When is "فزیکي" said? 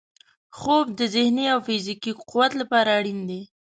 1.67-2.11